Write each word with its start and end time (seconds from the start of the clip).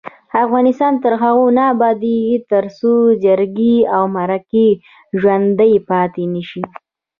افغانستان 0.43 0.93
تر 1.03 1.13
هغو 1.23 1.45
نه 1.57 1.63
ابادیږي، 1.73 2.35
ترڅو 2.51 2.93
جرګې 3.23 3.75
او 3.95 4.03
مرکې 4.15 4.67
ژوڼدۍ 5.21 5.73
پاتې 5.89 6.23
نشي. 6.33 6.61